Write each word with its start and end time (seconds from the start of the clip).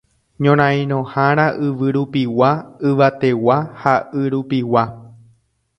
ñorairõhára 0.45 1.45
yvyrupigua, 1.67 2.51
yvategua 2.93 3.61
ha 3.83 3.95
yrupigua. 4.23 4.83